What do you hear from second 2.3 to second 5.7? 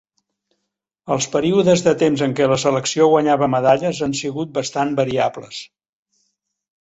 què la selecció guanyava medalles han sigut bastant variables.